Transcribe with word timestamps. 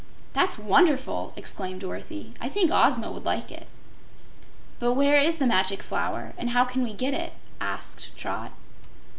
"That's 0.33 0.57
wonderful!" 0.57 1.31
exclaimed 1.35 1.81
Dorothy. 1.81 2.33
"I 2.41 2.49
think 2.49 2.71
Ozma 2.73 3.11
would 3.11 3.23
like 3.23 3.51
it." 3.51 3.67
"But 4.79 4.93
where 4.93 5.21
is 5.21 5.35
the 5.35 5.45
Magic 5.45 5.83
Flower, 5.83 6.33
and 6.39 6.49
how 6.49 6.65
can 6.65 6.81
we 6.81 6.93
get 6.95 7.13
it?" 7.13 7.33
asked 7.61 8.15
Trot. 8.17 8.51